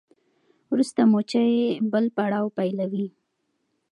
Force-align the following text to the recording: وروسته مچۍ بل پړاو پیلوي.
وروسته 0.71 1.01
مچۍ 1.11 1.51
بل 1.91 2.05
پړاو 2.15 2.45
پیلوي. 2.57 3.07